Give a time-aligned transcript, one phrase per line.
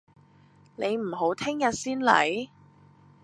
[0.77, 2.49] 你唔好聽日先黎？